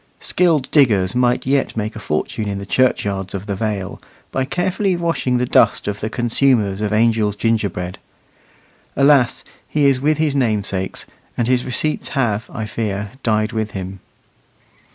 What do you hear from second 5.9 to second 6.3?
the